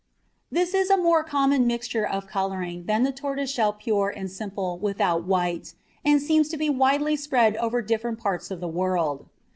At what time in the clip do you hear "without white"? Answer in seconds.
4.79-5.75